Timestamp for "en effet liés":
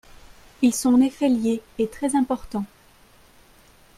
0.95-1.61